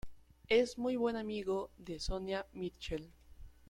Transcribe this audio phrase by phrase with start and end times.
[0.49, 3.13] Es muy buen amigo de Sonya Mitchell.